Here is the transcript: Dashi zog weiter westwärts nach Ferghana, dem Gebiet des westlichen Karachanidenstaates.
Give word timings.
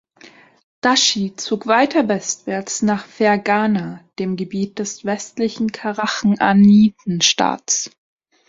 Dashi 0.81 1.35
zog 1.35 1.67
weiter 1.67 2.07
westwärts 2.07 2.81
nach 2.81 3.05
Ferghana, 3.05 4.03
dem 4.17 4.35
Gebiet 4.35 4.79
des 4.79 5.05
westlichen 5.05 5.71
Karachanidenstaates. 5.71 7.91